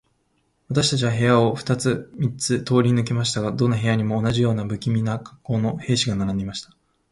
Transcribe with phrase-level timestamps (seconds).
[0.67, 6.75] 私たちは部屋を二つ三つ通り抜けましたが、どの部屋にも、同じような無気味な恰好の兵士が並んでいました。